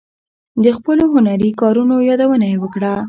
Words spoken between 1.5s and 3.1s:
کارونو یادونه یې وکړه.